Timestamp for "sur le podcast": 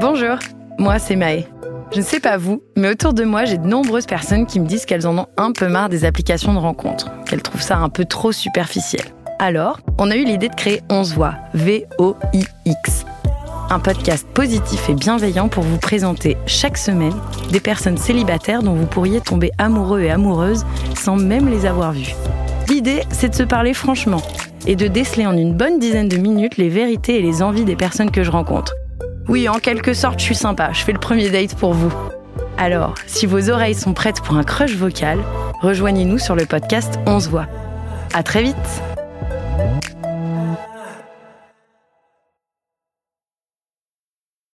36.18-36.98